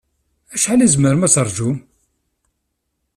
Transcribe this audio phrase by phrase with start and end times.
[0.55, 1.77] Acḥal i tzemrem ad taṛǧum?